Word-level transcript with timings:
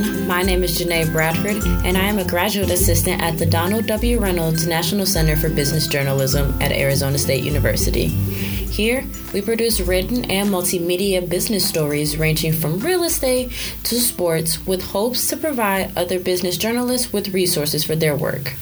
everyone. 0.00 0.26
My 0.26 0.42
name 0.42 0.62
is 0.62 0.78
Janae 0.78 1.10
Bradford, 1.12 1.62
and 1.84 1.96
I 1.96 2.04
am 2.04 2.18
a 2.18 2.24
graduate 2.24 2.70
assistant 2.70 3.22
at 3.22 3.38
the 3.38 3.46
Donald 3.46 3.86
W. 3.86 4.18
Reynolds 4.18 4.66
National 4.66 5.06
Center 5.06 5.36
for 5.36 5.48
Business 5.48 5.86
Journalism 5.86 6.60
at 6.60 6.72
Arizona 6.72 7.18
State 7.18 7.44
University. 7.44 8.06
Here, 8.06 9.04
we 9.32 9.42
produce 9.42 9.80
written 9.80 10.30
and 10.30 10.48
multimedia 10.48 11.28
business 11.28 11.68
stories 11.68 12.16
ranging 12.16 12.52
from 12.52 12.78
real 12.80 13.04
estate 13.04 13.50
to 13.84 13.96
sports 13.96 14.64
with 14.66 14.82
hopes 14.82 15.26
to 15.28 15.36
provide 15.36 15.96
other 15.96 16.18
business 16.18 16.56
journalists 16.56 17.12
with 17.12 17.34
resources 17.34 17.84
for 17.84 17.96
their 17.96 18.16
work. 18.16 18.54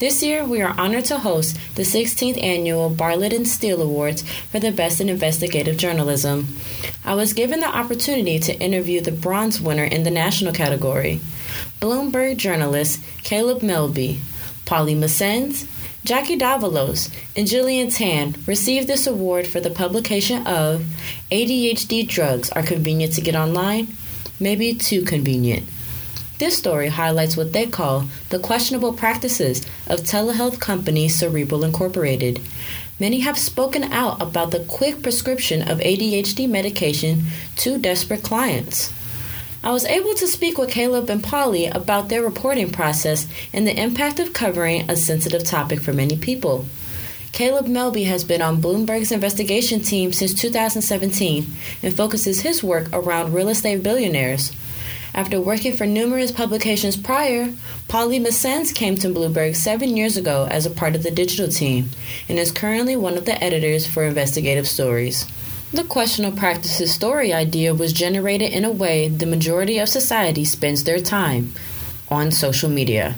This 0.00 0.24
year, 0.24 0.44
we 0.44 0.60
are 0.60 0.74
honored 0.76 1.04
to 1.04 1.18
host 1.18 1.56
the 1.76 1.82
16th 1.82 2.42
annual 2.42 2.90
Barlett 2.90 3.32
and 3.32 3.46
Steele 3.46 3.80
Awards 3.80 4.22
for 4.50 4.58
the 4.58 4.72
Best 4.72 5.00
in 5.00 5.08
Investigative 5.08 5.76
Journalism. 5.76 6.56
I 7.04 7.14
was 7.14 7.32
given 7.32 7.60
the 7.60 7.68
opportunity 7.68 8.40
to 8.40 8.58
interview 8.58 9.00
the 9.00 9.12
bronze 9.12 9.60
winner 9.60 9.84
in 9.84 10.02
the 10.02 10.10
national 10.10 10.52
category. 10.52 11.20
Bloomberg 11.80 12.38
journalists 12.38 13.04
Caleb 13.22 13.60
Melby, 13.60 14.18
Polly 14.64 14.96
Mosendz, 14.96 15.64
Jackie 16.02 16.36
Davalos, 16.36 17.08
and 17.36 17.46
Jillian 17.46 17.94
Tan 17.94 18.34
received 18.48 18.88
this 18.88 19.06
award 19.06 19.46
for 19.46 19.60
the 19.60 19.70
publication 19.70 20.44
of 20.44 20.84
ADHD 21.30 22.06
Drugs 22.08 22.50
Are 22.50 22.64
Convenient 22.64 23.12
to 23.12 23.20
Get 23.20 23.36
Online? 23.36 23.86
Maybe 24.40 24.74
Too 24.74 25.02
Convenient. 25.02 25.68
This 26.38 26.58
story 26.58 26.88
highlights 26.88 27.36
what 27.36 27.52
they 27.52 27.66
call 27.66 28.06
the 28.30 28.40
questionable 28.40 28.92
practices 28.92 29.64
of 29.86 30.00
telehealth 30.00 30.58
company 30.58 31.08
Cerebral 31.08 31.62
Incorporated. 31.62 32.40
Many 32.98 33.20
have 33.20 33.38
spoken 33.38 33.84
out 33.84 34.20
about 34.20 34.50
the 34.50 34.64
quick 34.64 35.00
prescription 35.00 35.62
of 35.62 35.78
ADHD 35.78 36.48
medication 36.48 37.26
to 37.56 37.78
desperate 37.78 38.24
clients. 38.24 38.92
I 39.62 39.70
was 39.70 39.84
able 39.84 40.14
to 40.14 40.26
speak 40.26 40.58
with 40.58 40.70
Caleb 40.70 41.08
and 41.08 41.22
Polly 41.22 41.66
about 41.66 42.08
their 42.08 42.22
reporting 42.22 42.70
process 42.70 43.28
and 43.52 43.66
the 43.66 43.80
impact 43.80 44.18
of 44.18 44.32
covering 44.32 44.90
a 44.90 44.96
sensitive 44.96 45.44
topic 45.44 45.80
for 45.80 45.92
many 45.92 46.16
people. 46.16 46.66
Caleb 47.30 47.66
Melby 47.66 48.06
has 48.06 48.24
been 48.24 48.42
on 48.42 48.60
Bloomberg's 48.60 49.10
investigation 49.10 49.80
team 49.80 50.12
since 50.12 50.34
2017 50.34 51.46
and 51.82 51.96
focuses 51.96 52.40
his 52.40 52.62
work 52.62 52.88
around 52.92 53.32
real 53.32 53.48
estate 53.48 53.82
billionaires. 53.82 54.52
After 55.14 55.40
working 55.40 55.76
for 55.76 55.86
numerous 55.86 56.32
publications 56.32 56.96
prior, 56.96 57.52
Polly 57.86 58.18
Mosendz 58.18 58.74
came 58.74 58.96
to 58.96 59.08
Bloomberg 59.08 59.54
seven 59.54 59.96
years 59.96 60.16
ago 60.16 60.48
as 60.50 60.66
a 60.66 60.70
part 60.70 60.96
of 60.96 61.04
the 61.04 61.10
digital 61.12 61.46
team 61.46 61.90
and 62.28 62.36
is 62.36 62.50
currently 62.50 62.96
one 62.96 63.16
of 63.16 63.24
the 63.24 63.42
editors 63.42 63.86
for 63.86 64.02
Investigative 64.02 64.66
Stories. 64.66 65.24
The 65.72 65.84
questionable 65.84 66.36
practices 66.36 66.92
story 66.92 67.32
idea 67.32 67.74
was 67.74 67.92
generated 67.92 68.52
in 68.52 68.64
a 68.64 68.72
way 68.72 69.06
the 69.06 69.26
majority 69.26 69.78
of 69.78 69.88
society 69.88 70.44
spends 70.44 70.82
their 70.82 71.00
time 71.00 71.54
on 72.08 72.32
social 72.32 72.68
media. 72.68 73.14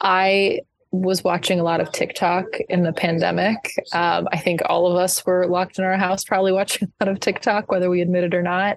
I 0.00 0.60
was 0.92 1.24
watching 1.24 1.58
a 1.58 1.62
lot 1.62 1.80
of 1.80 1.90
TikTok 1.90 2.44
in 2.68 2.82
the 2.82 2.92
pandemic. 2.92 3.72
Um, 3.94 4.28
I 4.30 4.36
think 4.36 4.60
all 4.66 4.86
of 4.86 4.98
us 4.98 5.24
were 5.24 5.46
locked 5.46 5.78
in 5.78 5.84
our 5.84 5.96
house, 5.96 6.22
probably 6.22 6.52
watching 6.62 6.86
a 6.86 7.04
lot 7.04 7.10
of 7.10 7.18
TikTok, 7.18 7.72
whether 7.72 7.88
we 7.88 8.02
admit 8.02 8.24
it 8.24 8.34
or 8.34 8.42
not. 8.42 8.76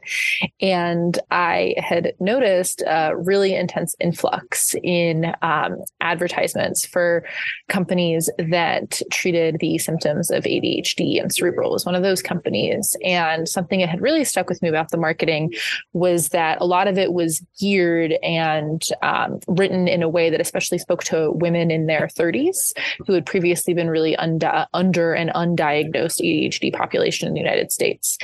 And 0.62 1.20
I 1.30 1.76
had 1.78 2.14
noticed 2.22 2.82
a 2.88 3.14
really 3.16 3.54
intense 3.54 3.96
influx 4.00 4.76
in 4.82 5.34
um, 5.42 5.76
advertisements 6.00 6.86
for 6.86 7.26
companies 7.68 8.30
that 8.38 9.02
treated 9.12 9.58
the 9.60 9.78
symptoms 9.78 10.32
of 10.32 10.46
ADHD, 10.46 11.22
and 11.22 11.34
Cerebral 11.34 11.72
was 11.72 11.86
one 11.86 11.96
of 11.96 12.04
those 12.04 12.22
companies. 12.22 12.96
And 13.04 13.48
something 13.50 13.82
that 13.82 13.90
had 13.90 14.02
really 14.02 14.24
stuck 14.24 14.48
with 14.48 14.62
me 14.62 14.70
about 14.70 14.90
the 14.90 14.98
marketing 14.98 15.54
was 15.92 16.30
that 16.30 16.62
a 16.62 16.66
lot 16.66 16.88
of 16.88 16.98
it 16.98 17.12
was 17.12 17.44
geared 17.60 18.14
and 18.24 18.82
um, 19.02 19.40
written 19.50 19.90
in 19.90 20.02
a 20.02 20.10
way 20.10 20.30
that 20.30 20.40
especially 20.40 20.78
spoke 20.78 21.04
to 21.04 21.32
women 21.32 21.72
in 21.72 21.88
their 21.88 22.05
their 22.06 22.32
30s 22.32 22.74
who 23.06 23.14
had 23.14 23.26
previously 23.26 23.74
been 23.74 23.90
really 23.90 24.16
under 24.16 25.14
an 25.14 25.32
undiagnosed 25.36 26.22
ADHD 26.22 26.74
population 26.74 27.28
in 27.28 27.34
the 27.34 27.40
United 27.40 27.72
States. 27.72 28.18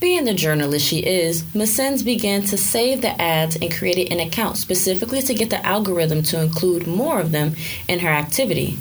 Being 0.00 0.24
the 0.24 0.34
journalist 0.34 0.86
she 0.86 1.00
is, 1.00 1.42
Mosendz 1.54 2.04
began 2.04 2.42
to 2.42 2.56
save 2.56 3.02
the 3.02 3.20
ads 3.20 3.56
and 3.56 3.72
created 3.72 4.12
an 4.12 4.20
account 4.20 4.56
specifically 4.56 5.22
to 5.22 5.34
get 5.34 5.50
the 5.50 5.64
algorithm 5.66 6.22
to 6.24 6.40
include 6.40 6.86
more 6.86 7.20
of 7.20 7.32
them 7.32 7.54
in 7.88 8.00
her 8.00 8.08
activity. 8.08 8.78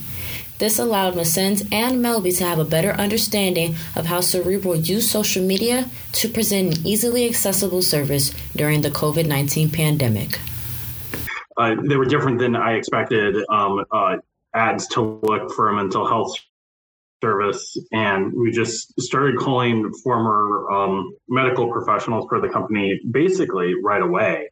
This 0.60 0.78
allowed 0.78 1.14
Mosendz 1.14 1.66
and 1.72 2.04
Melby 2.04 2.38
to 2.38 2.44
have 2.44 2.60
a 2.60 2.66
better 2.66 2.92
understanding 2.92 3.76
of 3.96 4.08
how 4.08 4.20
Cerebral 4.20 4.76
used 4.76 5.10
social 5.10 5.42
media 5.42 5.90
to 6.14 6.28
present 6.28 6.78
an 6.78 6.86
easily 6.86 7.26
accessible 7.26 7.82
service 7.82 8.34
during 8.58 8.82
the 8.82 8.90
COVID 8.90 9.26
19 9.26 9.70
pandemic. 9.70 10.38
Uh, 11.56 11.76
they 11.88 11.96
were 11.96 12.06
different 12.06 12.40
than 12.40 12.56
I 12.56 12.74
expected. 12.74 13.36
Um, 13.50 13.86
uh, 13.92 14.18
ads 14.54 14.88
to 14.90 15.20
look 15.24 15.52
for 15.54 15.70
a 15.70 15.76
mental 15.76 16.08
health 16.08 16.36
service. 17.22 17.78
And 17.92 18.34
we 18.34 18.52
just 18.52 19.00
started 19.00 19.38
calling 19.38 19.92
former 20.04 20.70
um, 20.72 21.16
medical 21.28 21.72
professionals 21.72 22.26
for 22.30 22.40
the 22.40 22.50
company 22.50 23.00
basically 23.12 23.76
right 23.82 24.02
away. 24.02 24.50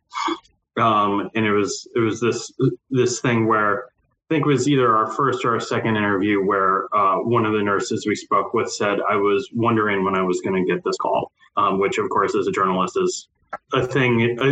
Um, 0.78 1.30
and 1.34 1.46
it 1.46 1.54
was 1.54 1.88
it 1.96 2.00
was 2.00 2.20
this 2.20 2.52
this 2.92 3.20
thing 3.20 3.48
where 3.48 3.86
I 3.86 4.34
think 4.34 4.46
it 4.46 4.50
was 4.50 4.68
either 4.68 4.96
our 4.96 5.12
first 5.14 5.46
or 5.46 5.54
our 5.54 5.60
second 5.60 5.96
interview 5.96 6.44
where 6.46 6.94
uh, 6.96 7.18
one 7.20 7.46
of 7.46 7.54
the 7.54 7.64
nurses 7.64 8.06
we 8.06 8.16
spoke 8.16 8.54
with 8.54 8.72
said 8.72 9.00
I 9.10 9.16
was 9.16 9.50
wondering 9.54 10.04
when 10.04 10.16
I 10.16 10.22
was 10.22 10.42
going 10.42 10.64
to 10.64 10.72
get 10.72 10.84
this 10.84 10.98
call 10.98 11.32
um, 11.58 11.80
which 11.80 11.98
of 11.98 12.10
course 12.10 12.36
as 12.36 12.48
a 12.48 12.52
journalist 12.52 12.98
is 12.98 13.28
a 13.74 13.86
thing 13.86 14.38
uh, 14.40 14.44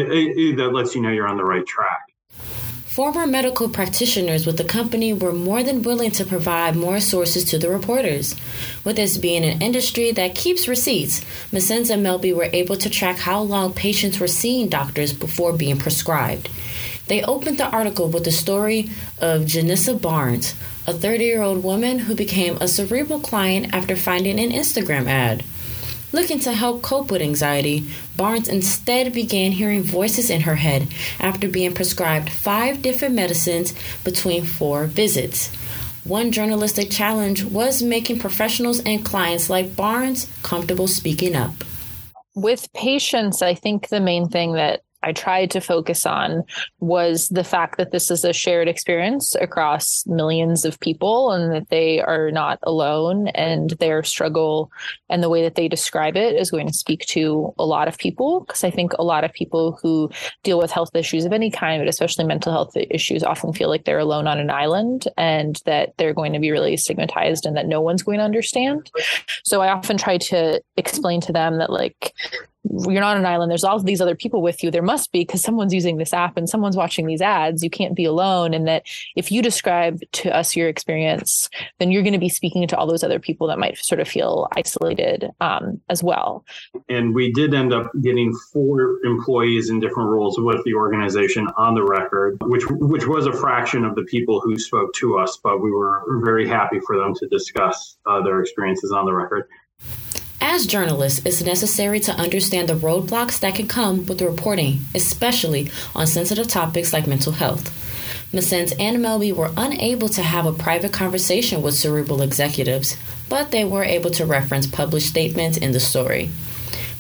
that 0.58 0.72
lets 0.74 0.96
you 0.96 1.02
know 1.02 1.12
you're 1.12 1.28
on 1.28 1.38
the 1.38 1.46
right 1.46 1.66
track 1.66 2.02
Former 2.96 3.28
medical 3.28 3.68
practitioners 3.68 4.46
with 4.46 4.56
the 4.56 4.64
company 4.64 5.12
were 5.12 5.34
more 5.34 5.64
than 5.64 5.82
willing 5.82 6.12
to 6.12 6.24
provide 6.24 6.78
more 6.78 7.02
sources 7.02 7.44
to 7.50 7.58
the 7.58 7.70
reporters. 7.70 8.38
With 8.86 8.96
this 8.96 9.18
being 9.18 9.44
an 9.44 9.62
industry 9.62 10.14
that 10.14 10.34
keeps 10.34 10.70
receipts, 10.70 11.20
Mosendz 11.52 11.90
and 11.90 12.06
Melby 12.06 12.34
were 12.34 12.50
able 12.54 12.78
to 12.78 12.90
track 12.90 13.18
how 13.18 13.42
long 13.42 13.74
patients 13.74 14.18
were 14.18 14.30
seeing 14.30 14.70
doctors 14.70 15.12
before 15.12 15.52
being 15.52 15.78
prescribed. 15.78 16.48
They 17.08 17.22
opened 17.22 17.58
the 17.58 17.68
article 17.68 18.08
with 18.08 18.24
the 18.24 18.32
story 18.32 18.90
of 19.20 19.42
Janissa 19.42 20.02
Barnes, 20.02 20.56
a 20.88 20.94
30 20.94 21.26
year 21.26 21.42
old 21.42 21.66
woman 21.66 22.00
who 22.00 22.16
became 22.16 22.56
a 22.62 22.68
cerebral 22.70 23.20
client 23.20 23.74
after 23.74 23.98
finding 23.98 24.40
an 24.40 24.52
Instagram 24.52 25.08
ad. 25.08 25.44
Looking 26.12 26.40
to 26.40 26.54
help 26.54 26.82
cope 26.82 27.12
with 27.12 27.22
anxiety, 27.22 27.90
Barnes 28.16 28.48
instead 28.48 29.12
began 29.12 29.52
hearing 29.52 29.84
voices 29.84 30.30
in 30.30 30.42
her 30.42 30.56
head 30.56 30.88
after 31.20 31.50
being 31.50 31.74
prescribed 31.74 32.30
five 32.30 32.82
different 32.82 33.16
medicines 33.16 33.74
between 34.04 34.46
four 34.46 34.86
visits. 34.86 35.54
One 36.06 36.32
journalistic 36.32 36.92
challenge 36.92 37.44
was 37.44 37.82
making 37.82 38.20
professionals 38.20 38.80
and 38.82 39.04
clients 39.04 39.50
like 39.50 39.76
Barnes 39.76 40.32
comfortable 40.44 40.88
speaking 40.88 41.36
up. 41.36 41.52
With 42.36 42.72
patients, 42.74 43.42
I 43.42 43.56
think 43.56 43.90
the 43.90 44.00
main 44.00 44.30
thing 44.30 44.54
that 44.54 44.85
I 45.06 45.14
tried 45.14 45.52
to 45.52 45.62
focus 45.62 46.06
on 46.06 46.44
was 46.80 47.30
the 47.30 47.44
fact 47.44 47.78
that 47.78 47.92
this 47.92 48.10
is 48.10 48.26
a 48.26 48.34
shared 48.34 48.68
experience 48.68 49.36
across 49.36 50.04
millions 50.08 50.66
of 50.66 50.80
people 50.80 51.32
and 51.32 51.54
that 51.54 51.70
they 51.70 52.02
are 52.02 52.32
not 52.32 52.58
alone 52.64 53.28
and 53.30 53.70
their 53.80 54.04
struggle 54.04 54.72
and 55.08 55.22
the 55.22 55.30
way 55.30 55.44
that 55.44 55.56
they 55.56 55.68
describe 55.68 56.18
it 56.18 56.36
is 56.36 56.50
going 56.50 56.68
to 56.68 56.74
speak 56.74 57.06
to 57.06 57.54
a 57.60 57.66
lot 57.66 57.88
of 57.88 58.00
people 58.00 58.42
because 58.42 58.64
I 58.64 58.72
think 58.72 58.94
a 58.94 59.04
lot 59.04 59.24
of 59.24 59.32
people 59.32 59.78
who 59.82 60.10
deal 60.44 60.58
with 60.58 60.72
health 60.72 60.96
issues 60.96 61.24
of 61.24 61.34
any 61.34 61.52
kind 61.52 61.82
but 61.82 61.88
especially 61.88 62.26
mental 62.26 62.52
health 62.52 62.76
issues 62.76 63.24
often 63.24 63.54
feel 63.54 63.70
like 63.70 63.86
they're 63.86 64.00
alone 64.00 64.26
on 64.26 64.40
an 64.40 64.50
island 64.50 65.08
and 65.18 65.62
that 65.66 65.94
they're 65.98 66.14
going 66.14 66.34
to 66.34 66.40
be 66.40 66.50
really 66.50 66.76
stigmatized 66.78 67.46
and 67.46 67.56
that 67.56 67.68
no 67.68 67.80
one's 67.80 68.02
going 68.02 68.18
to 68.18 68.26
understand. 68.26 68.90
So 69.44 69.62
I 69.62 69.70
often 69.70 69.98
try 69.98 70.18
to 70.18 70.62
explain 70.78 71.22
to 71.22 71.32
them 71.32 71.60
that 71.60 71.70
like 71.70 72.12
you're 72.70 73.02
not 73.02 73.18
an 73.18 73.26
island. 73.26 73.50
There's 73.50 73.64
all 73.64 73.80
these 73.80 74.02
other 74.02 74.16
people 74.16 74.42
with 74.42 74.64
you. 74.64 74.72
There 74.72 74.82
must 74.82 75.12
be 75.12 75.22
because 75.22 75.42
someone's 75.42 75.74
using 75.74 75.98
this 75.98 76.14
app 76.14 76.38
and 76.38 76.50
someone's 76.50 76.76
watching 76.76 77.06
these 77.06 77.22
ads. 77.22 77.64
You 77.64 77.70
can't 77.70 77.96
be 77.96 78.06
alone. 78.06 78.54
And 78.54 78.68
that 78.68 78.84
if 79.16 79.32
you 79.32 79.42
describe 79.42 80.00
to 80.14 80.36
us 80.36 80.56
your 80.56 80.68
experience, 80.68 81.50
then 81.80 81.92
you're 81.92 82.02
going 82.02 82.14
to 82.14 82.20
be 82.20 82.30
speaking 82.30 82.68
to 82.68 82.78
all 82.78 82.88
those 82.88 83.04
other 83.04 83.20
people 83.20 83.48
that 83.48 83.60
might 83.60 83.78
sort 83.78 84.02
of 84.02 84.08
feel 84.08 84.48
isolated 84.56 85.30
um, 85.42 85.80
as 85.90 86.04
well. 86.04 86.46
And 86.90 87.14
we 87.14 87.32
did 87.32 87.54
end 87.54 87.74
up 87.74 87.92
getting 88.02 88.34
four 88.52 89.04
employees 89.06 89.70
in 89.70 89.80
different 89.80 90.10
roles 90.10 90.40
with 90.40 90.64
the 90.66 90.74
organization 90.74 91.48
on 91.58 91.76
the 91.76 91.84
record, 91.84 92.38
which 92.42 92.64
which 92.70 93.08
was 93.08 93.28
a 93.28 93.34
fraction 93.34 93.86
of 93.86 93.96
the 93.96 94.04
people 94.04 94.42
who 94.42 94.58
spoke 94.58 94.94
to 94.94 95.18
us, 95.18 95.38
but 95.44 95.62
we 95.62 95.72
were 95.72 96.22
very 96.24 96.48
happy 96.48 96.80
for 96.80 96.98
them 96.98 97.14
to 97.16 97.28
discuss 97.28 97.98
uh, 98.06 98.22
their 98.22 98.42
experiences 98.42 98.92
on 98.92 99.06
the 99.06 99.14
record. 99.14 99.48
As 100.42 100.68
journalists, 100.68 101.26
it's 101.26 101.42
necessary 101.42 102.00
to 102.02 102.12
understand 102.14 102.70
the 102.70 102.76
roadblocks 102.76 103.40
that 103.40 103.56
can 103.56 103.68
come 103.68 104.06
with 104.06 104.22
reporting, 104.22 104.82
especially 104.94 105.72
on 105.96 106.08
sensitive 106.08 106.48
topics 106.48 106.94
like 106.94 107.08
mental 107.08 107.34
health. 107.34 107.72
Mosendz 108.34 108.74
and 108.80 108.98
Melby 108.98 109.34
were 109.34 109.52
unable 109.56 110.10
to 110.10 110.22
have 110.22 110.46
a 110.46 110.52
private 110.52 110.92
conversation 110.92 111.62
with 111.62 111.74
cerebral 111.74 112.22
executives, 112.22 112.98
but 113.30 113.52
they 113.52 113.64
were 113.64 113.84
able 113.84 114.12
to 114.12 114.26
reference 114.26 114.68
published 114.68 115.08
statements 115.08 115.58
in 115.58 115.72
the 115.72 115.80
story. 115.80 116.30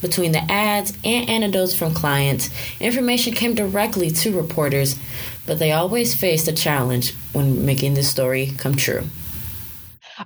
between 0.01 0.33
the 0.33 0.51
ads 0.51 0.93
and 1.03 1.29
anecdotes 1.29 1.73
from 1.73 1.93
clients, 1.93 2.49
information 2.79 3.33
came 3.33 3.55
directly 3.55 4.11
to 4.11 4.37
reporters, 4.37 4.99
but 5.47 5.57
they 5.57 5.71
always 5.71 6.15
faced 6.15 6.47
a 6.47 6.53
challenge 6.53 7.13
when 7.33 7.65
making 7.65 7.93
this 7.95 8.09
story 8.09 8.53
come 8.57 8.75
true. 8.75 9.03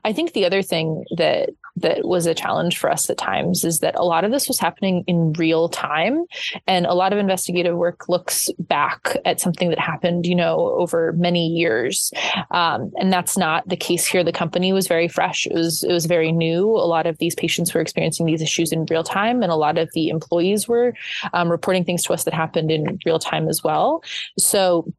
I 0.04 0.14
think 0.14 0.34
the 0.34 0.46
other 0.46 0.62
thing 0.62 1.06
that 1.18 1.50
that 1.78 2.06
was 2.06 2.26
a 2.26 2.34
challenge 2.34 2.78
for 2.78 2.92
us 2.92 3.10
at 3.10 3.18
times 3.18 3.64
is 3.64 3.80
that 3.80 3.96
a 3.96 4.04
lot 4.04 4.24
of 4.24 4.32
this 4.32 4.48
was 4.48 4.60
happening 4.60 5.04
in 5.08 5.32
real 5.34 5.70
time 5.70 6.26
and 6.68 6.86
a 6.86 6.94
lot 6.94 7.14
of 7.14 7.20
investigative 7.20 7.78
work 7.78 8.10
looks 8.10 8.50
back 8.60 9.16
at 9.24 9.40
something 9.40 9.70
that 9.70 9.80
happened 9.80 10.26
you 10.26 10.36
know 10.36 10.76
over 10.78 11.14
many 11.14 11.48
years. 11.48 12.12
Um, 12.52 12.92
and 13.00 13.12
that's 13.12 13.38
not 13.38 13.68
the 13.68 13.78
case 13.78 14.06
here. 14.06 14.24
The 14.24 14.32
company 14.32 14.74
was 14.74 14.88
very 14.88 15.08
fresh. 15.08 15.46
It 15.46 15.54
was 15.54 15.84
it 15.84 15.92
was 15.92 16.06
very 16.06 16.32
new. 16.32 16.70
A 16.70 16.88
lot 16.88 17.08
of 17.08 17.18
these 17.18 17.36
patients 17.36 17.74
were 17.74 17.82
experiencing 17.82 18.26
these 18.26 18.42
issues 18.42 18.72
in 18.72 18.86
real 18.90 19.04
time 19.04 19.42
and 19.42 19.52
a 19.52 19.56
lot 19.56 19.78
of 19.78 19.90
the 19.94 20.10
employees 20.10 20.68
were 20.68 20.94
um, 21.34 21.50
reporting 21.50 21.86
things 21.86 22.04
to 22.04 22.14
us 22.14 22.24
that 22.26 22.34
happened 22.34 22.72
in 22.72 23.00
real 23.06 23.20
time 23.20 23.48
as 23.48 23.64
well. 23.64 24.04
So 24.38 24.92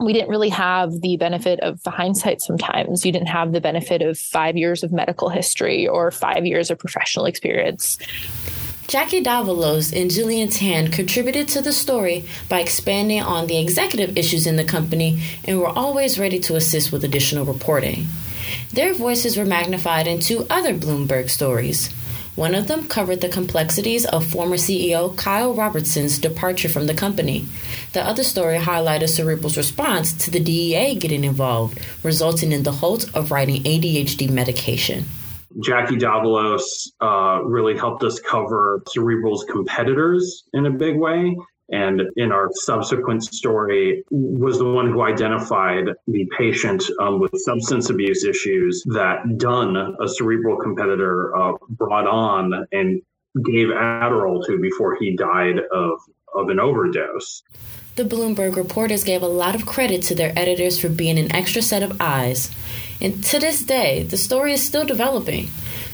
we 0.00 0.12
didn't 0.12 0.30
really 0.30 0.48
have 0.48 1.00
the 1.00 1.16
benefit 1.16 1.60
of 1.60 1.80
hindsight 1.86 2.40
sometimes. 2.40 3.04
You 3.04 3.12
didn't 3.12 3.28
have 3.28 3.52
the 3.52 3.60
benefit 3.60 4.02
of 4.02 4.18
five 4.18 4.56
years 4.56 4.82
of 4.82 4.92
medical 4.92 5.28
history 5.28 5.86
or 5.86 6.10
five 6.10 6.44
years 6.44 6.70
of 6.70 6.78
professional 6.78 7.26
experience. 7.26 7.98
Jackie 8.88 9.22
Davalos 9.22 9.98
and 9.98 10.10
Jillian 10.10 10.54
Tan 10.54 10.90
contributed 10.90 11.48
to 11.48 11.62
the 11.62 11.72
story 11.72 12.24
by 12.48 12.60
expanding 12.60 13.22
on 13.22 13.46
the 13.46 13.58
executive 13.58 14.18
issues 14.18 14.46
in 14.46 14.56
the 14.56 14.64
company 14.64 15.22
and 15.44 15.60
were 15.60 15.68
always 15.68 16.18
ready 16.18 16.40
to 16.40 16.56
assist 16.56 16.90
with 16.92 17.04
additional 17.04 17.44
reporting. 17.44 18.06
Their 18.72 18.92
voices 18.92 19.36
were 19.36 19.44
magnified 19.44 20.06
in 20.06 20.18
two 20.18 20.46
other 20.50 20.74
Bloomberg 20.74 21.30
stories. 21.30 21.94
One 22.34 22.54
of 22.54 22.66
them 22.66 22.88
covered 22.88 23.20
the 23.20 23.28
complexities 23.28 24.06
of 24.06 24.24
former 24.24 24.56
CEO 24.56 25.14
Kyle 25.18 25.52
Robertson's 25.52 26.18
departure 26.18 26.70
from 26.70 26.86
the 26.86 26.94
company. 26.94 27.46
The 27.92 28.02
other 28.02 28.24
story 28.24 28.56
highlighted 28.56 29.10
Cerebral's 29.10 29.58
response 29.58 30.14
to 30.24 30.30
the 30.30 30.40
DEA 30.40 30.94
getting 30.94 31.24
involved, 31.24 31.78
resulting 32.02 32.50
in 32.50 32.62
the 32.62 32.72
halt 32.72 33.14
of 33.14 33.30
writing 33.30 33.62
ADHD 33.64 34.30
medication. 34.30 35.04
Jackie 35.62 35.96
Davalos 35.96 36.62
uh, 37.02 37.42
really 37.44 37.76
helped 37.76 38.02
us 38.02 38.18
cover 38.18 38.82
Cerebral's 38.88 39.44
competitors 39.44 40.44
in 40.54 40.64
a 40.64 40.70
big 40.70 40.96
way 40.96 41.36
and 41.72 42.02
in 42.16 42.30
our 42.32 42.50
subsequent 42.52 43.24
story 43.24 44.04
was 44.10 44.58
the 44.58 44.70
one 44.70 44.92
who 44.92 45.02
identified 45.02 45.86
the 46.06 46.28
patient 46.36 46.84
um, 47.00 47.18
with 47.18 47.32
substance 47.34 47.88
abuse 47.88 48.24
issues 48.24 48.82
that 48.88 49.38
Done, 49.38 49.76
a 49.76 50.06
cerebral 50.06 50.58
competitor, 50.58 51.34
uh, 51.34 51.52
brought 51.70 52.06
on 52.06 52.66
and 52.72 53.00
gave 53.44 53.68
Adderall 53.68 54.44
to 54.46 54.58
before 54.58 54.96
he 55.00 55.16
died 55.16 55.60
of, 55.72 55.98
of 56.34 56.50
an 56.50 56.60
overdose. 56.60 57.42
The 57.96 58.04
Bloomberg 58.04 58.56
reporters 58.56 59.04
gave 59.04 59.22
a 59.22 59.26
lot 59.26 59.54
of 59.54 59.64
credit 59.64 60.02
to 60.04 60.14
their 60.14 60.32
editors 60.36 60.78
for 60.78 60.90
being 60.90 61.18
an 61.18 61.34
extra 61.34 61.62
set 61.62 61.82
of 61.82 62.00
eyes. 62.00 62.50
And 63.00 63.24
to 63.24 63.38
this 63.38 63.62
day, 63.62 64.02
the 64.02 64.16
story 64.18 64.52
is 64.52 64.62
still 64.62 64.84
developing. 64.84 65.48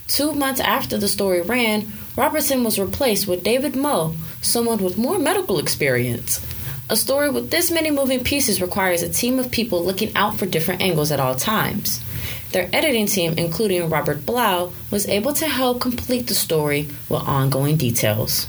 Two 0.08 0.32
months 0.32 0.60
after 0.60 0.96
the 0.98 1.08
story 1.08 1.40
ran, 1.40 1.92
Robertson 2.18 2.64
was 2.64 2.80
replaced 2.80 3.28
with 3.28 3.44
David 3.44 3.76
Mou, 3.76 4.12
someone 4.42 4.82
with 4.82 4.98
more 4.98 5.20
medical 5.20 5.60
experience. 5.60 6.44
A 6.90 6.96
story 6.96 7.30
with 7.30 7.52
this 7.52 7.70
many 7.70 7.92
moving 7.92 8.24
pieces 8.24 8.60
requires 8.60 9.02
a 9.02 9.08
team 9.08 9.38
of 9.38 9.52
people 9.52 9.84
looking 9.84 10.10
out 10.16 10.36
for 10.36 10.44
different 10.44 10.82
angles 10.82 11.12
at 11.12 11.20
all 11.20 11.36
times. 11.36 12.04
Their 12.50 12.68
editing 12.72 13.06
team, 13.06 13.34
including 13.38 13.88
Robert 13.88 14.26
Blau, 14.26 14.72
was 14.90 15.06
able 15.06 15.32
to 15.34 15.46
help 15.46 15.80
complete 15.80 16.26
the 16.26 16.34
story 16.34 16.88
with 17.08 17.22
ongoing 17.22 17.76
details 17.76 18.48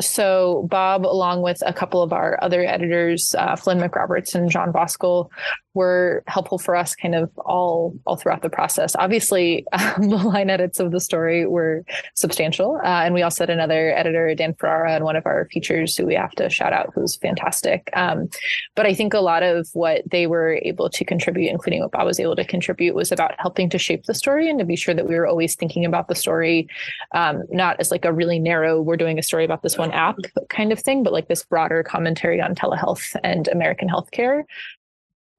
so 0.00 0.66
Bob, 0.70 1.06
along 1.06 1.42
with 1.42 1.62
a 1.66 1.72
couple 1.72 2.02
of 2.02 2.12
our 2.12 2.38
other 2.42 2.64
editors, 2.64 3.34
uh, 3.38 3.56
Flynn 3.56 3.78
McRoberts 3.78 4.34
and 4.34 4.50
John 4.50 4.72
Voskuhl, 4.72 5.30
were 5.76 6.24
helpful 6.26 6.58
for 6.58 6.74
us 6.74 6.96
kind 6.96 7.14
of 7.14 7.30
all 7.38 7.94
all 8.06 8.16
throughout 8.16 8.40
the 8.40 8.48
process. 8.48 8.96
Obviously, 8.96 9.64
um, 9.72 10.08
the 10.08 10.16
line 10.16 10.48
edits 10.48 10.80
of 10.80 10.90
the 10.90 11.00
story 11.00 11.46
were 11.46 11.84
substantial, 12.14 12.80
uh, 12.82 13.02
and 13.04 13.14
we 13.14 13.22
also 13.22 13.42
had 13.42 13.50
another 13.50 13.94
editor, 13.94 14.34
Dan 14.34 14.54
Ferrara, 14.54 14.96
in 14.96 15.04
one 15.04 15.16
of 15.16 15.26
our 15.26 15.46
features 15.52 15.94
who 15.94 16.06
we 16.06 16.14
have 16.14 16.32
to 16.32 16.48
shout 16.48 16.72
out, 16.72 16.90
who's 16.94 17.14
fantastic. 17.16 17.90
Um, 17.92 18.28
but 18.74 18.86
I 18.86 18.94
think 18.94 19.12
a 19.12 19.20
lot 19.20 19.42
of 19.42 19.68
what 19.74 20.02
they 20.10 20.26
were 20.26 20.58
able 20.62 20.88
to 20.88 21.04
contribute, 21.04 21.50
including 21.50 21.82
what 21.82 21.92
Bob 21.92 22.06
was 22.06 22.18
able 22.18 22.36
to 22.36 22.44
contribute, 22.44 22.94
was 22.94 23.12
about 23.12 23.34
helping 23.38 23.68
to 23.70 23.78
shape 23.78 24.04
the 24.04 24.14
story 24.14 24.48
and 24.48 24.58
to 24.58 24.64
be 24.64 24.76
sure 24.76 24.94
that 24.94 25.06
we 25.06 25.14
were 25.14 25.26
always 25.26 25.54
thinking 25.54 25.84
about 25.84 26.08
the 26.08 26.14
story, 26.14 26.66
um, 27.14 27.42
not 27.50 27.78
as 27.78 27.90
like 27.90 28.06
a 28.06 28.12
really 28.12 28.38
narrow, 28.38 28.80
we're 28.80 28.96
doing 28.96 29.18
a 29.18 29.22
story 29.22 29.44
about 29.44 29.62
this 29.62 29.76
one 29.76 29.92
app 29.92 30.16
kind 30.48 30.72
of 30.72 30.80
thing, 30.80 31.02
but 31.02 31.12
like 31.12 31.28
this 31.28 31.44
broader 31.44 31.82
commentary 31.82 32.40
on 32.40 32.54
telehealth 32.54 33.14
and 33.22 33.48
American 33.48 33.88
healthcare. 33.88 34.44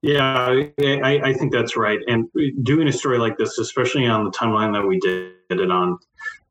Yeah, 0.02 0.54
I, 0.80 1.20
I 1.24 1.32
think 1.32 1.52
that's 1.52 1.76
right. 1.76 1.98
And 2.06 2.28
doing 2.62 2.86
a 2.86 2.92
story 2.92 3.18
like 3.18 3.36
this, 3.36 3.58
especially 3.58 4.06
on 4.06 4.24
the 4.24 4.30
timeline 4.30 4.72
that 4.72 4.86
we 4.86 5.00
did 5.00 5.32
it 5.50 5.70
on, 5.70 5.98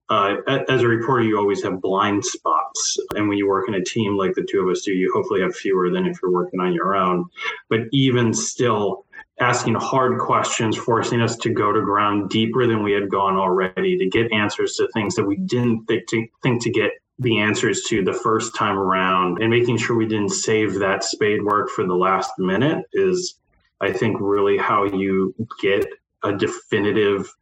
uh, 0.09 0.35
as 0.69 0.83
a 0.83 0.87
reporter, 0.87 1.23
you 1.23 1.37
always 1.37 1.63
have 1.63 1.81
blind 1.81 2.25
spots. 2.25 2.97
And 3.15 3.27
when 3.29 3.37
you 3.37 3.47
work 3.47 3.67
in 3.67 3.75
a 3.75 3.83
team 3.83 4.17
like 4.17 4.33
the 4.35 4.43
two 4.49 4.61
of 4.61 4.69
us 4.69 4.81
do, 4.81 4.91
you 4.91 5.11
hopefully 5.13 5.41
have 5.41 5.55
fewer 5.55 5.89
than 5.89 6.05
if 6.05 6.17
you're 6.21 6.31
working 6.31 6.59
on 6.59 6.73
your 6.73 6.95
own. 6.95 7.25
But 7.69 7.81
even 7.91 8.33
still, 8.33 9.05
asking 9.39 9.75
hard 9.75 10.19
questions, 10.19 10.77
forcing 10.77 11.21
us 11.21 11.35
to 11.37 11.49
go 11.49 11.71
to 11.71 11.81
ground 11.81 12.29
deeper 12.29 12.65
than 12.65 12.83
we 12.83 12.91
had 12.91 13.09
gone 13.09 13.35
already 13.35 13.97
to 13.97 14.07
get 14.07 14.31
answers 14.31 14.75
to 14.75 14.87
things 14.93 15.15
that 15.15 15.25
we 15.25 15.37
didn't 15.37 15.85
think 15.85 16.07
to, 16.07 16.27
think 16.41 16.61
to 16.63 16.71
get 16.71 16.91
the 17.19 17.39
answers 17.39 17.83
to 17.83 18.03
the 18.03 18.13
first 18.13 18.55
time 18.55 18.77
around 18.77 19.41
and 19.41 19.49
making 19.49 19.77
sure 19.77 19.95
we 19.95 20.05
didn't 20.05 20.29
save 20.29 20.75
that 20.75 21.03
spade 21.03 21.43
work 21.43 21.69
for 21.69 21.85
the 21.85 21.95
last 21.95 22.31
minute 22.37 22.85
is 22.93 23.35
i 23.81 23.91
think 23.91 24.17
really 24.19 24.57
how 24.57 24.83
you 24.85 25.33
get 25.61 25.85
a 26.23 26.33
definitive 26.33 27.33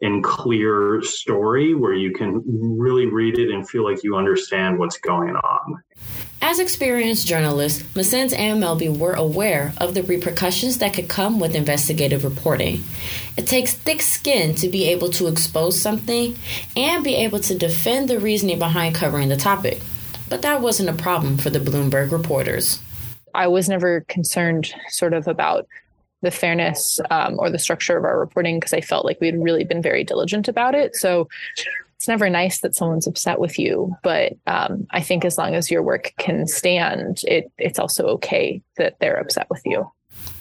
and 0.00 0.22
clear 0.22 1.02
story 1.02 1.74
where 1.74 1.94
you 1.94 2.12
can 2.12 2.42
really 2.78 3.06
read 3.06 3.38
it 3.38 3.50
and 3.50 3.68
feel 3.68 3.84
like 3.84 4.04
you 4.04 4.16
understand 4.16 4.78
what's 4.78 4.98
going 4.98 5.34
on 5.34 5.53
as 6.44 6.58
experienced 6.58 7.26
journalists, 7.26 7.82
Mosendz 7.94 8.36
and 8.38 8.62
Melby 8.62 8.94
were 8.94 9.14
aware 9.14 9.72
of 9.78 9.94
the 9.94 10.02
repercussions 10.02 10.76
that 10.78 10.92
could 10.92 11.08
come 11.08 11.40
with 11.40 11.54
investigative 11.54 12.22
reporting. 12.22 12.84
It 13.38 13.46
takes 13.46 13.72
thick 13.72 14.02
skin 14.02 14.54
to 14.56 14.68
be 14.68 14.84
able 14.88 15.08
to 15.12 15.26
expose 15.26 15.80
something 15.80 16.36
and 16.76 17.02
be 17.02 17.14
able 17.14 17.40
to 17.40 17.56
defend 17.56 18.10
the 18.10 18.18
reasoning 18.18 18.58
behind 18.58 18.94
covering 18.94 19.30
the 19.30 19.36
topic. 19.36 19.80
But 20.28 20.42
that 20.42 20.60
wasn't 20.60 20.90
a 20.90 21.02
problem 21.02 21.38
for 21.38 21.48
the 21.48 21.60
Bloomberg 21.60 22.12
reporters. 22.12 22.78
I 23.34 23.46
was 23.46 23.68
never 23.68 24.02
concerned, 24.02 24.74
sort 24.88 25.14
of, 25.14 25.26
about 25.26 25.66
the 26.20 26.30
fairness 26.30 27.00
um, 27.10 27.36
or 27.38 27.50
the 27.50 27.58
structure 27.58 27.96
of 27.96 28.04
our 28.04 28.18
reporting 28.18 28.58
because 28.58 28.72
I 28.72 28.80
felt 28.80 29.04
like 29.04 29.20
we 29.20 29.28
had 29.28 29.42
really 29.42 29.64
been 29.64 29.82
very 29.82 30.04
diligent 30.04 30.48
about 30.48 30.74
it. 30.74 30.94
So 30.94 31.28
it's 31.96 32.08
never 32.08 32.28
nice 32.28 32.60
that 32.60 32.74
someone's 32.74 33.06
upset 33.06 33.38
with 33.38 33.58
you, 33.58 33.96
but 34.02 34.34
um, 34.46 34.86
I 34.90 35.00
think 35.00 35.24
as 35.24 35.38
long 35.38 35.54
as 35.54 35.70
your 35.70 35.82
work 35.82 36.12
can 36.18 36.46
stand, 36.46 37.20
it 37.24 37.50
it's 37.58 37.78
also 37.78 38.06
okay 38.16 38.62
that 38.76 38.98
they're 39.00 39.18
upset 39.18 39.48
with 39.50 39.62
you. 39.64 39.90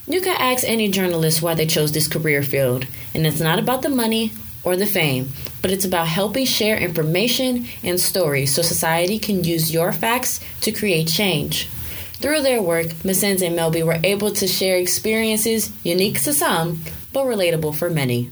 You 0.07 0.21
can 0.21 0.35
ask 0.39 0.67
any 0.67 0.89
journalist 0.89 1.41
why 1.41 1.55
they 1.55 1.65
chose 1.65 1.91
this 1.91 2.07
career 2.07 2.43
field, 2.43 2.85
and 3.13 3.25
it's 3.25 3.39
not 3.39 3.59
about 3.59 3.81
the 3.81 3.89
money 3.89 4.31
or 4.63 4.75
the 4.75 4.85
fame, 4.85 5.29
but 5.61 5.71
it's 5.71 5.85
about 5.85 6.07
helping 6.07 6.45
share 6.45 6.77
information 6.77 7.65
and 7.83 7.99
stories 7.99 8.53
so 8.53 8.61
society 8.61 9.19
can 9.19 9.43
use 9.43 9.73
your 9.73 9.91
facts 9.93 10.39
to 10.61 10.71
create 10.71 11.07
change. 11.07 11.69
Through 12.13 12.41
their 12.41 12.61
work, 12.61 12.87
Mosendz 13.03 13.45
and 13.45 13.57
Melby 13.57 13.85
were 13.85 13.99
able 14.03 14.31
to 14.31 14.47
share 14.47 14.77
experiences 14.77 15.71
unique 15.83 16.21
to 16.23 16.33
some, 16.33 16.81
but 17.11 17.25
relatable 17.25 17.75
for 17.75 17.89
many. 17.89 18.31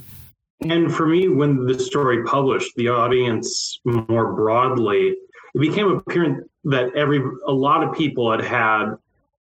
And 0.63 0.93
for 0.93 1.07
me, 1.07 1.27
when 1.27 1.65
the 1.65 1.79
story 1.79 2.23
published, 2.23 2.75
the 2.75 2.89
audience 2.89 3.79
more 3.83 4.33
broadly, 4.33 5.17
it 5.53 5.59
became 5.59 5.87
apparent 5.87 6.49
that 6.65 6.95
every 6.95 7.21
a 7.47 7.51
lot 7.51 7.83
of 7.83 7.95
people 7.95 8.31
had 8.31 8.41
had 8.41 8.95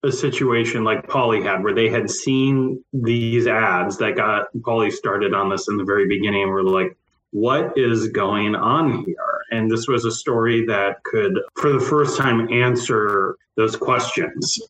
a 0.03 0.13
situation 0.13 0.85
like 0.85 1.09
Polly 1.09 1.43
had, 1.43 1.63
where 1.63 1.75
they 1.75 1.89
had 1.89 2.11
seen 2.11 2.85
these 2.93 3.47
ads 3.47 3.97
that 3.99 4.17
got 4.17 4.49
Polly 4.63 4.91
started 4.91 5.33
on 5.33 5.49
this 5.49 5.69
in 5.69 5.77
the 5.77 5.85
very 5.85 6.07
beginning, 6.07 6.43
and 6.43 6.51
were 6.51 6.63
like, 6.63 6.97
"What 7.31 7.73
is 7.77 8.09
going 8.09 8.55
on 8.55 9.05
here?" 9.05 9.17
And 9.51 9.71
this 9.71 9.89
was 9.89 10.05
a 10.05 10.13
story 10.13 10.67
that 10.67 11.03
could, 11.05 11.41
for 11.55 11.73
the 11.73 11.81
first 11.81 12.19
time, 12.19 12.53
answer 12.53 13.37
those 13.57 13.77
questions. 13.77 14.61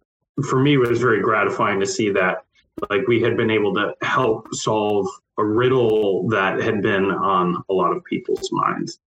For 0.48 0.60
me, 0.60 0.74
it 0.74 0.78
was 0.78 1.00
very 1.00 1.20
gratifying 1.20 1.80
to 1.80 1.86
see 1.86 2.10
that 2.10 2.44
like 2.90 3.06
we 3.06 3.20
had 3.20 3.36
been 3.36 3.50
able 3.50 3.74
to 3.74 3.94
help 4.02 4.52
solve 4.54 5.06
a 5.38 5.44
riddle 5.44 6.28
that 6.28 6.60
had 6.60 6.82
been 6.82 7.10
on 7.10 7.62
a 7.68 7.72
lot 7.72 7.94
of 7.94 8.04
people's 8.04 8.50
minds. 8.52 8.98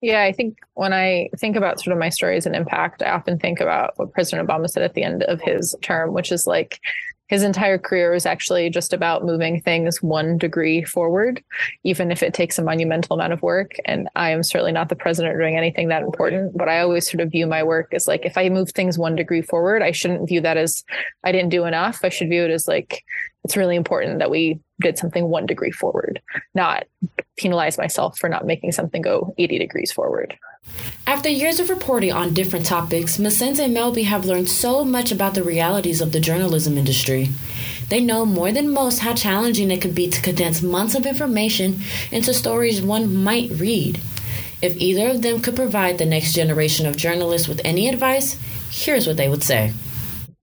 Yeah, 0.00 0.22
I 0.22 0.32
think 0.32 0.58
when 0.74 0.92
I 0.92 1.28
think 1.36 1.56
about 1.56 1.80
sort 1.80 1.92
of 1.92 1.98
my 1.98 2.08
stories 2.08 2.46
and 2.46 2.54
impact, 2.54 3.02
I 3.02 3.10
often 3.10 3.38
think 3.38 3.60
about 3.60 3.94
what 3.96 4.12
President 4.12 4.48
Obama 4.48 4.68
said 4.68 4.84
at 4.84 4.94
the 4.94 5.02
end 5.02 5.24
of 5.24 5.40
his 5.40 5.74
term, 5.82 6.14
which 6.14 6.30
is 6.30 6.46
like, 6.46 6.80
his 7.28 7.42
entire 7.42 7.78
career 7.78 8.12
was 8.12 8.26
actually 8.26 8.70
just 8.70 8.92
about 8.92 9.24
moving 9.24 9.60
things 9.60 10.02
one 10.02 10.38
degree 10.38 10.82
forward, 10.82 11.42
even 11.84 12.10
if 12.10 12.22
it 12.22 12.34
takes 12.34 12.58
a 12.58 12.62
monumental 12.62 13.14
amount 13.14 13.32
of 13.32 13.42
work. 13.42 13.76
And 13.84 14.08
I 14.16 14.30
am 14.30 14.42
certainly 14.42 14.72
not 14.72 14.88
the 14.88 14.96
president 14.96 15.38
doing 15.38 15.56
anything 15.56 15.88
that 15.88 16.02
important, 16.02 16.56
but 16.56 16.68
I 16.68 16.80
always 16.80 17.08
sort 17.08 17.20
of 17.20 17.30
view 17.30 17.46
my 17.46 17.62
work 17.62 17.92
as 17.92 18.08
like 18.08 18.24
if 18.24 18.38
I 18.38 18.48
move 18.48 18.70
things 18.70 18.98
one 18.98 19.14
degree 19.14 19.42
forward, 19.42 19.82
I 19.82 19.92
shouldn't 19.92 20.26
view 20.28 20.40
that 20.40 20.56
as 20.56 20.84
I 21.22 21.32
didn't 21.32 21.50
do 21.50 21.64
enough. 21.64 22.00
I 22.02 22.08
should 22.08 22.30
view 22.30 22.44
it 22.44 22.50
as 22.50 22.66
like 22.66 23.04
it's 23.44 23.56
really 23.56 23.76
important 23.76 24.18
that 24.18 24.30
we 24.30 24.60
did 24.80 24.98
something 24.98 25.28
one 25.28 25.46
degree 25.46 25.70
forward, 25.70 26.20
not 26.54 26.84
penalize 27.36 27.78
myself 27.78 28.18
for 28.18 28.28
not 28.28 28.46
making 28.46 28.72
something 28.72 29.02
go 29.02 29.34
80 29.38 29.58
degrees 29.58 29.92
forward. 29.92 30.36
After 31.08 31.30
years 31.30 31.58
of 31.58 31.70
reporting 31.70 32.12
on 32.12 32.34
different 32.34 32.66
topics, 32.66 33.16
Mosendz 33.16 33.58
and 33.58 33.74
Melby 33.74 34.04
have 34.04 34.26
learned 34.26 34.50
so 34.50 34.84
much 34.84 35.10
about 35.10 35.32
the 35.32 35.42
realities 35.42 36.02
of 36.02 36.12
the 36.12 36.20
journalism 36.20 36.76
industry. 36.76 37.30
They 37.88 38.02
know 38.02 38.26
more 38.26 38.52
than 38.52 38.70
most 38.74 38.98
how 38.98 39.14
challenging 39.14 39.70
it 39.70 39.80
can 39.80 39.92
be 39.92 40.10
to 40.10 40.20
condense 40.20 40.60
months 40.60 40.94
of 40.94 41.06
information 41.06 41.80
into 42.12 42.34
stories 42.34 42.82
one 42.82 43.24
might 43.24 43.50
read. 43.52 44.00
If 44.60 44.76
either 44.76 45.08
of 45.08 45.22
them 45.22 45.40
could 45.40 45.56
provide 45.56 45.96
the 45.96 46.04
next 46.04 46.34
generation 46.34 46.84
of 46.84 46.98
journalists 46.98 47.48
with 47.48 47.62
any 47.64 47.88
advice, 47.88 48.38
here's 48.70 49.06
what 49.06 49.16
they 49.16 49.30
would 49.30 49.42
say. 49.42 49.72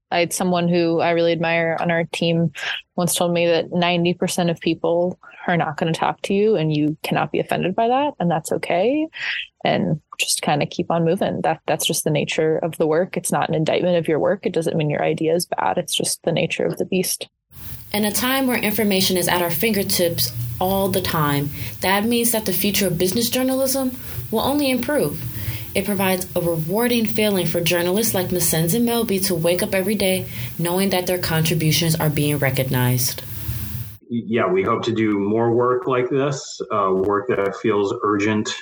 I 0.10 0.20
had 0.20 0.34
someone 0.34 0.68
who 0.68 1.00
I 1.00 1.12
really 1.12 1.32
admire 1.32 1.78
on 1.80 1.92
our 1.92 2.06
team 2.06 2.52
once 2.96 3.14
told 3.14 3.34
me 3.34 3.46
that 3.48 3.70
90% 3.70 4.50
of 4.50 4.60
people 4.60 5.20
are 5.48 5.58
not 5.58 5.78
going 5.78 5.94
to 5.94 6.00
talk 6.00 6.22
to 6.24 6.34
you 6.34 6.56
and 6.56 6.76
you 6.76 6.98
cannot 7.04 7.32
be 7.32 7.40
offended 7.40 7.76
by 7.76 7.88
that 7.90 8.14
and 8.20 8.32
that's 8.32 8.52
okay 8.52 9.08
and 9.66 10.00
just 10.18 10.42
kind 10.42 10.62
of 10.64 10.70
keep 10.70 10.92
on 10.92 11.06
moving. 11.06 11.42
That 11.42 11.62
that's 11.68 11.86
just 11.86 12.04
the 12.04 12.12
nature 12.12 12.58
of 12.58 12.78
the 12.78 12.88
work. 12.88 13.18
It's 13.18 13.32
not 13.32 13.50
an 13.50 13.56
indictment 13.56 13.98
of 13.98 14.08
your 14.08 14.20
work. 14.20 14.46
It 14.46 14.54
doesn't 14.54 14.78
mean 14.78 14.90
your 14.90 15.04
idea 15.04 15.34
is 15.34 15.46
bad. 15.46 15.78
It's 15.78 15.96
just 15.96 16.24
the 16.24 16.32
nature 16.32 16.66
of 16.66 16.78
the 16.78 16.86
beast. 16.86 17.28
In 17.94 18.04
a 18.04 18.12
time 18.12 18.48
where 18.48 18.58
information 18.58 19.16
is 19.16 19.28
at 19.28 19.42
our 19.42 19.52
fingertips 19.52 20.32
all 20.60 20.90
the 20.90 21.02
time 21.02 21.50
that 21.82 22.06
means 22.06 22.32
that 22.32 22.46
the 22.46 22.54
future 22.54 22.88
of 22.88 22.98
business 22.98 23.30
journalism 23.30 23.98
will 24.32 24.42
only 24.42 24.70
improve. 24.70 25.24
It 25.76 25.86
provides 25.86 26.26
a 26.36 26.42
rewarding 26.42 27.06
feeling 27.06 27.46
for 27.46 27.60
journalists 27.60 28.14
like 28.14 28.28
Mosendz 28.28 28.74
and 28.74 28.88
Melby 28.88 29.26
to 29.28 29.36
wake 29.36 29.62
up 29.62 29.74
every 29.74 29.96
day 29.96 30.28
knowing 30.58 30.90
that 30.92 31.06
their 31.06 31.18
contributions 31.18 31.96
are 31.96 32.10
being 32.10 32.38
recognized. 32.38 33.24
Yeah, 34.10 34.48
we 34.48 34.64
hope 34.64 34.84
to 34.84 34.94
do 34.94 35.20
more 35.20 35.54
work 35.54 35.88
like 35.88 36.10
this, 36.10 36.62
uh, 36.72 36.92
work 36.94 37.28
that 37.28 37.56
feels 37.62 37.94
urgent 38.04 38.56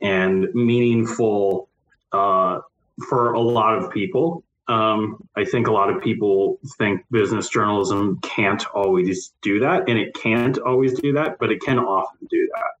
and 0.00 0.48
meaningful 0.54 1.68
uh, 2.12 2.60
for 3.08 3.32
a 3.32 3.40
lot 3.40 3.76
of 3.76 3.90
people. 3.90 4.44
Um, 4.68 5.26
I 5.34 5.44
think 5.44 5.66
a 5.66 5.72
lot 5.72 5.88
of 5.88 6.02
people 6.02 6.58
think 6.76 7.02
business 7.10 7.48
journalism 7.48 8.18
can't 8.20 8.64
always 8.74 9.32
do 9.40 9.60
that, 9.60 9.88
and 9.88 9.98
it 9.98 10.14
can't 10.14 10.58
always 10.58 10.98
do 11.00 11.12
that, 11.14 11.38
but 11.38 11.50
it 11.50 11.60
can 11.62 11.78
often 11.78 12.26
do 12.30 12.48
that. 12.54 12.77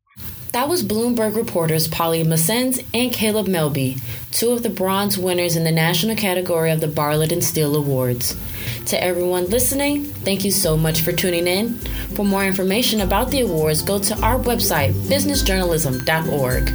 That 0.52 0.68
was 0.68 0.82
Bloomberg 0.82 1.36
reporters 1.36 1.88
Polly 1.88 2.24
Mosendz 2.24 2.82
and 2.94 3.12
Caleb 3.12 3.48
Melby, 3.48 4.00
two 4.30 4.52
of 4.52 4.62
the 4.62 4.70
bronze 4.70 5.18
winners 5.18 5.56
in 5.56 5.64
the 5.64 5.70
national 5.70 6.16
category 6.16 6.70
of 6.70 6.80
the 6.80 6.88
Barlett 6.88 7.32
and 7.32 7.44
Steele 7.44 7.76
Awards. 7.76 8.34
To 8.86 9.02
everyone 9.02 9.50
listening, 9.50 10.04
thank 10.04 10.46
you 10.46 10.50
so 10.50 10.74
much 10.74 11.02
for 11.02 11.12
tuning 11.12 11.46
in. 11.46 11.78
For 12.14 12.24
more 12.24 12.46
information 12.46 13.02
about 13.02 13.30
the 13.30 13.42
awards, 13.42 13.82
go 13.82 13.98
to 13.98 14.14
our 14.22 14.38
website, 14.38 14.92
businessjournalism.org. 14.92 16.70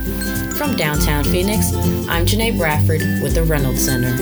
From 0.56 0.76
downtown 0.76 1.24
Phoenix, 1.24 1.74
I'm 2.08 2.28
Janae 2.28 2.56
Bradford 2.56 3.02
with 3.24 3.34
the 3.34 3.44
Reynolds 3.44 3.84
Center. 3.84 4.16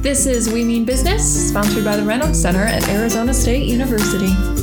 This 0.00 0.24
is 0.24 0.50
We 0.50 0.64
Mean 0.64 0.86
Business, 0.86 1.50
sponsored 1.50 1.84
by 1.84 1.96
the 1.96 2.04
Reynolds 2.04 2.40
Center 2.40 2.64
at 2.64 2.88
Arizona 2.88 3.34
State 3.34 3.66
University. 3.66 4.59